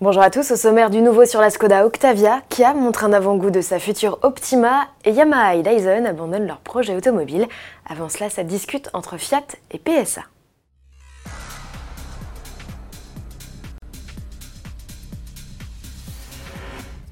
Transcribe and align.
Bonjour 0.00 0.22
à 0.22 0.30
tous, 0.30 0.50
au 0.50 0.56
sommaire 0.56 0.90
du 0.90 1.00
nouveau 1.00 1.24
sur 1.24 1.40
la 1.40 1.50
Skoda 1.50 1.86
Octavia, 1.86 2.40
Kia 2.48 2.74
montre 2.74 3.04
un 3.04 3.12
avant-goût 3.12 3.50
de 3.50 3.60
sa 3.60 3.78
future 3.78 4.18
Optima 4.22 4.88
et 5.04 5.12
Yamaha 5.12 5.54
et 5.54 5.62
Dyson 5.62 6.04
abandonnent 6.04 6.48
leur 6.48 6.58
projet 6.58 6.96
automobile. 6.96 7.46
Avant 7.88 8.08
cela, 8.08 8.28
ça 8.28 8.42
discute 8.42 8.90
entre 8.92 9.18
Fiat 9.18 9.46
et 9.70 9.78
PSA. 9.78 10.22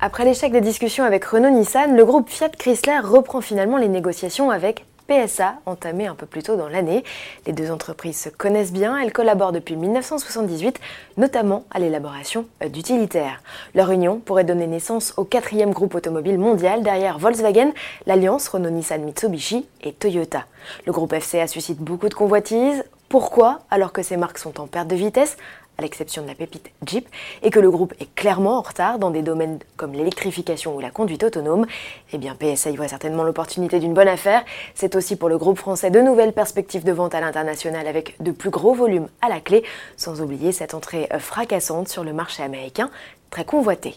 Après 0.01 0.25
l'échec 0.25 0.51
des 0.51 0.61
discussions 0.61 1.05
avec 1.05 1.25
Renault-Nissan, 1.25 1.97
le 1.97 2.05
groupe 2.05 2.29
Fiat 2.29 2.49
Chrysler 2.49 2.99
reprend 2.99 3.41
finalement 3.41 3.77
les 3.77 3.87
négociations 3.87 4.51
avec 4.51 4.87
PSA, 5.13 5.57
entamé 5.67 6.07
un 6.07 6.15
peu 6.15 6.27
plus 6.27 6.43
tôt 6.43 6.57
dans 6.57 6.69
l'année. 6.69 7.05
Les 7.47 7.53
deux 7.53 7.71
entreprises 7.71 8.19
se 8.19 8.29
connaissent 8.29 8.73
bien, 8.73 8.97
elles 8.97 9.13
collaborent 9.13 9.53
depuis 9.53 9.77
1978, 9.77 10.81
notamment 11.19 11.65
à 11.71 11.79
l'élaboration 11.79 12.47
d'utilitaires. 12.67 13.43
Leur 13.75 13.91
union 13.91 14.19
pourrait 14.19 14.45
donner 14.45 14.67
naissance 14.67 15.13
au 15.17 15.25
quatrième 15.25 15.73
groupe 15.73 15.95
automobile 15.95 16.39
mondial 16.39 16.83
derrière 16.83 17.19
Volkswagen, 17.19 17.73
l'alliance 18.07 18.49
Renault-Nissan-Mitsubishi 18.49 19.67
et 19.83 19.93
Toyota. 19.93 20.47
Le 20.87 20.93
groupe 20.93 21.15
FCA 21.15 21.47
suscite 21.47 21.79
beaucoup 21.79 22.09
de 22.09 22.15
convoitises. 22.15 22.85
Pourquoi? 23.09 23.61
Alors 23.71 23.93
que 23.93 24.03
ces 24.03 24.17
marques 24.17 24.39
sont 24.39 24.59
en 24.61 24.67
perte 24.67 24.89
de 24.89 24.97
vitesse 24.97 25.37
à 25.83 25.85
l'exception 25.85 26.23
de 26.23 26.29
la 26.29 26.35
pépite 26.35 26.71
Jeep, 26.87 27.09
et 27.43 27.51
que 27.51 27.59
le 27.59 27.71
groupe 27.71 27.93
est 28.01 28.15
clairement 28.15 28.59
en 28.59 28.63
retard 28.63 28.99
dans 28.99 29.11
des 29.11 29.23
domaines 29.23 29.59
comme 29.77 29.93
l'électrification 29.93 30.77
ou 30.77 30.81
la 30.81 30.91
conduite 30.91 31.25
autonome, 31.25 31.67
eh 32.13 32.19
bien 32.19 32.37
PSA 32.37 32.71
y 32.71 32.77
voit 32.77 32.89
certainement 32.89 33.25
l'opportunité 33.25 33.81
d'une 33.81 33.95
bonne 33.95 34.09
affaire. 34.09 34.45
C'est 34.75 34.95
aussi 34.95 35.17
pour 35.17 35.29
le 35.29 35.39
groupe 35.39 35.59
français 35.59 35.91
de 35.91 36.01
nouvelles 36.01 36.33
perspectives 36.33 36.85
de 36.85 36.93
vente 36.93 37.15
à 37.15 37.21
l'international 37.21 37.87
avec 37.87 38.15
de 38.21 38.31
plus 38.31 38.51
gros 38.51 38.75
volumes 38.75 39.09
à 39.21 39.29
la 39.29 39.41
clé, 39.41 39.65
sans 39.97 40.21
oublier 40.21 40.53
cette 40.53 40.75
entrée 40.75 41.09
fracassante 41.19 41.89
sur 41.89 42.05
le 42.05 42.13
marché 42.13 42.43
américain, 42.43 42.91
très 43.31 43.45
convoité. 43.45 43.97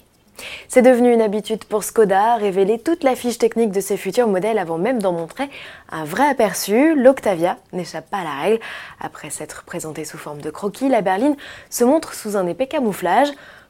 C'est 0.68 0.82
devenu 0.82 1.14
une 1.14 1.22
habitude 1.22 1.64
pour 1.66 1.84
Skoda, 1.84 2.36
révéler 2.36 2.80
toute 2.80 3.04
la 3.04 3.16
fiche 3.16 3.38
technique 3.38 3.72
de 3.72 3.82
ses 3.82 3.98
futurs 3.98 4.28
modèles 4.28 4.58
avant 4.58 4.78
même 4.78 5.02
d'en 5.02 5.12
montrer 5.12 5.50
un 5.92 6.04
vrai 6.04 6.28
aperçu. 6.28 6.96
L'Octavia 6.96 7.58
n'échappe 7.74 8.10
pas 8.10 8.20
à 8.20 8.24
la 8.24 8.42
règle. 8.42 8.60
Après 9.00 9.30
s'être 9.30 9.64
présentée 9.64 10.06
sous 10.06 10.18
forme 10.18 10.42
de 10.42 10.50
croquis, 10.50 10.90
la 10.90 11.02
berline 11.02 11.36
se 11.70 11.84
montre 11.84 12.14
sous 12.14 12.38
un 12.38 12.48
épais 12.48 12.68
camouflage. 12.68 13.30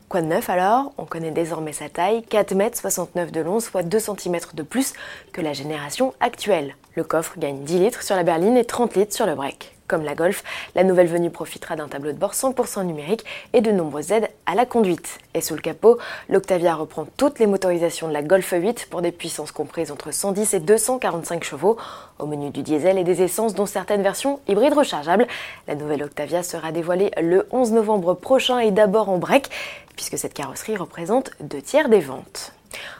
Quoi 0.10 0.22
de 0.22 0.28
neuf 0.28 0.50
alors? 0.50 0.94
On 0.98 1.06
connaît 1.06 1.32
désormais 1.32 1.74
sa 1.74 1.90
taille, 1.90 2.24
4,69 2.30 3.08
m 3.16 3.32
de 3.32 3.42
long, 3.42 3.60
soit 3.60 3.84
2 3.84 4.00
cm 4.00 4.38
de 4.54 4.64
plus 4.64 4.94
que 5.34 5.42
la 5.42 5.54
génération 5.54 6.14
actuelle. 6.20 6.76
Le 6.96 7.04
coffre 7.04 7.40
gagne 7.40 7.64
10 7.64 7.80
litres 7.80 8.04
sur 8.04 8.16
la 8.16 8.24
berline 8.24 8.56
et 8.56 8.66
30 8.66 8.96
litres 8.96 9.16
sur 9.16 9.26
le 9.26 9.36
break. 9.36 9.75
Comme 9.88 10.04
la 10.04 10.16
Golf, 10.16 10.44
la 10.74 10.84
nouvelle 10.84 11.06
venue 11.06 11.30
profitera 11.30 11.76
d'un 11.76 11.88
tableau 11.88 12.12
de 12.12 12.18
bord 12.18 12.34
100% 12.34 12.86
numérique 12.86 13.24
et 13.54 13.62
de 13.62 13.72
nombreuses 13.72 14.12
aides 14.12 14.30
à 14.48 14.56
la 14.56 14.66
conduite. 14.66 15.20
Et 15.36 15.42
sous 15.42 15.54
le 15.54 15.62
capot, 15.62 16.00
l'Octavia 16.28 16.74
reprend 16.74 17.06
toutes 17.18 17.38
les 17.38 17.46
motorisations 17.46 18.08
de 18.08 18.14
la 18.14 18.24
Golf 18.24 18.52
8 18.52 18.88
pour 18.90 19.04
des 19.04 19.12
puissances 19.12 19.52
comprises 19.52 19.92
entre 19.92 20.12
110 20.12 20.56
et 20.56 20.60
245 20.60 21.44
chevaux. 21.44 21.78
Au 22.18 22.26
menu 22.26 22.50
du 22.50 22.64
diesel 22.64 22.98
et 22.98 23.04
des 23.04 23.22
essences 23.22 23.54
dont 23.54 23.68
certaines 23.68 24.02
versions 24.02 24.40
hybrides 24.48 24.74
rechargeables. 24.74 25.28
La 25.68 25.76
nouvelle 25.76 26.02
Octavia 26.02 26.42
sera 26.42 26.72
dévoilée 26.72 27.12
le 27.22 27.48
11 27.52 27.74
novembre 27.74 28.16
prochain 28.16 28.58
et 28.58 28.72
d'abord 28.72 29.10
en 29.10 29.20
break, 29.20 29.50
puisque 29.96 30.18
cette 30.18 30.34
carrosserie 30.34 30.78
représente 30.78 31.30
deux 31.42 31.62
tiers 31.62 31.90
des 31.90 32.00
ventes. 32.00 32.55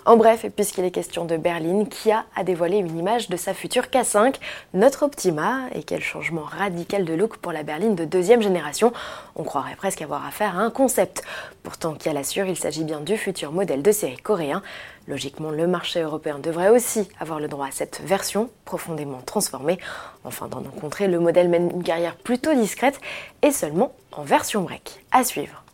En 0.06 0.18
bref, 0.18 0.46
puisqu'il 0.56 0.86
est 0.86 0.92
question 0.92 1.26
de 1.26 1.38
berline, 1.38 1.88
Kia 1.88 2.26
a 2.36 2.44
dévoilé 2.44 2.78
une 2.78 2.98
image 2.98 3.30
de 3.30 3.38
sa 3.38 3.54
future 3.54 3.86
K5, 3.86 4.36
notre 4.74 5.04
Optima, 5.04 5.62
et 5.74 5.84
quel 5.84 6.02
changement 6.02 6.44
radical 6.44 7.06
de 7.06 7.14
look 7.14 7.38
pour 7.38 7.52
la 7.52 7.64
berline 7.64 7.96
de 7.96 8.06
deuxième 8.06 8.42
génération. 8.42 8.94
On 9.36 9.44
croirait 9.44 9.76
presque 9.76 10.02
avoir 10.02 10.26
affaire 10.26 10.58
à 10.58 10.62
un 10.62 10.70
concept. 10.70 11.24
Pourtant, 11.64 11.94
Kia 11.94 12.14
l'assure, 12.14 12.46
il 12.46 12.58
s'agit 12.58 12.84
bien 12.84 13.02
du 13.02 13.18
futur 13.18 13.52
modèle 13.52 13.82
de 13.82 13.92
série 13.92 14.18
coréen. 14.18 14.62
Logiquement, 15.08 15.52
le 15.52 15.68
marché 15.68 16.02
européen 16.02 16.40
devrait 16.40 16.70
aussi 16.70 17.08
avoir 17.20 17.40
le 17.40 17.48
droit 17.48 17.68
à 17.68 17.72
cette 17.72 18.02
version 18.04 18.50
profondément 18.64 19.22
transformée. 19.26 19.80
Enfin, 20.24 20.48
d'en 20.48 20.62
rencontrer, 20.62 21.08
le 21.08 21.20
modèle 21.20 21.50
mène 21.50 21.72
une 21.72 21.84
carrière 21.84 22.16
plutôt 22.16 22.54
discrète 22.54 23.00
et 23.42 23.52
seulement 23.52 23.94
en 24.12 24.24
version 24.24 24.62
break. 24.62 25.04
À 25.12 25.24
suivre. 25.24 25.65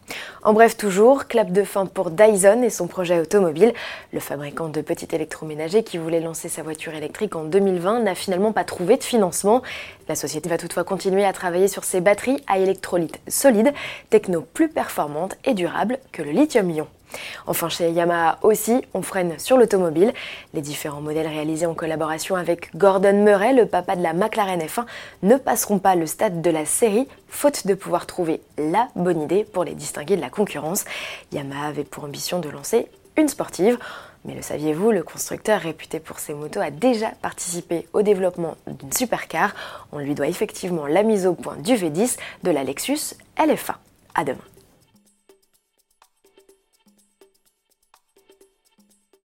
En 0.43 0.53
bref, 0.53 0.75
toujours, 0.75 1.27
clap 1.27 1.51
de 1.51 1.63
fin 1.63 1.85
pour 1.85 2.09
Dyson 2.09 2.63
et 2.63 2.71
son 2.71 2.87
projet 2.87 3.19
automobile. 3.19 3.73
Le 4.11 4.19
fabricant 4.19 4.69
de 4.69 4.81
petits 4.81 5.07
électroménagers 5.13 5.83
qui 5.83 5.99
voulait 5.99 6.19
lancer 6.19 6.49
sa 6.49 6.63
voiture 6.63 6.95
électrique 6.95 7.35
en 7.35 7.43
2020 7.43 7.99
n'a 7.99 8.15
finalement 8.15 8.51
pas 8.51 8.63
trouvé 8.63 8.97
de 8.97 9.03
financement. 9.03 9.61
La 10.09 10.15
société 10.15 10.49
va 10.49 10.57
toutefois 10.57 10.83
continuer 10.83 11.25
à 11.25 11.33
travailler 11.33 11.67
sur 11.67 11.83
ses 11.83 12.01
batteries 12.01 12.43
à 12.47 12.57
électrolyte 12.57 13.19
solide, 13.27 13.71
techno 14.09 14.41
plus 14.41 14.67
performante 14.67 15.37
et 15.45 15.53
durable 15.53 15.99
que 16.11 16.23
le 16.23 16.31
lithium-ion. 16.31 16.87
Enfin, 17.47 17.69
chez 17.69 17.91
Yamaha 17.91 18.39
aussi, 18.41 18.81
on 18.93 19.01
freine 19.01 19.37
sur 19.39 19.57
l'automobile. 19.57 20.13
Les 20.53 20.61
différents 20.61 21.01
modèles 21.01 21.27
réalisés 21.27 21.65
en 21.65 21.73
collaboration 21.73 22.35
avec 22.35 22.75
Gordon 22.75 23.23
Murray, 23.23 23.53
le 23.53 23.65
papa 23.65 23.95
de 23.95 24.03
la 24.03 24.13
McLaren 24.13 24.59
F1, 24.59 24.85
ne 25.23 25.35
passeront 25.37 25.79
pas 25.79 25.95
le 25.95 26.05
stade 26.05 26.41
de 26.41 26.49
la 26.49 26.65
série, 26.65 27.07
faute 27.27 27.67
de 27.67 27.73
pouvoir 27.73 28.05
trouver 28.05 28.41
la 28.57 28.87
bonne 28.95 29.21
idée 29.21 29.43
pour 29.43 29.63
les 29.63 29.75
distinguer 29.75 30.15
de 30.15 30.21
la 30.21 30.29
concurrence. 30.29 30.85
Yamaha 31.31 31.67
avait 31.67 31.83
pour 31.83 32.03
ambition 32.03 32.39
de 32.39 32.49
lancer 32.49 32.87
une 33.17 33.27
sportive. 33.27 33.77
Mais 34.23 34.35
le 34.35 34.41
saviez-vous, 34.41 34.91
le 34.91 35.01
constructeur 35.01 35.59
réputé 35.59 35.99
pour 35.99 36.19
ses 36.19 36.33
motos 36.33 36.61
a 36.61 36.69
déjà 36.69 37.09
participé 37.21 37.87
au 37.93 38.03
développement 38.03 38.55
d'une 38.67 38.93
supercar. 38.93 39.55
On 39.91 39.97
lui 39.97 40.13
doit 40.13 40.27
effectivement 40.27 40.85
la 40.85 41.01
mise 41.01 41.25
au 41.25 41.33
point 41.33 41.55
du 41.57 41.73
V10 41.73 42.17
de 42.43 42.51
la 42.51 42.63
Lexus 42.63 43.15
LFA. 43.39 43.79
À 44.13 44.23
demain. 44.23 44.37